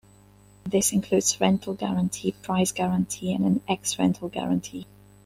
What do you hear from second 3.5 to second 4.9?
Ex-Rental Guarantee.